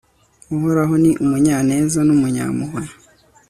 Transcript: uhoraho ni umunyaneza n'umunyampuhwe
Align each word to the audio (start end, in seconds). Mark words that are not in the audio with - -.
uhoraho 0.55 0.93
ni 1.03 1.11
umunyaneza 1.23 1.99
n'umunyampuhwe 2.07 2.81